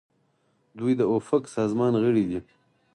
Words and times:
دوی 0.77 0.93
د 0.99 1.01
اوپک 1.11 1.43
سازمان 1.55 1.93
غړي 2.03 2.23
دي. 2.29 2.39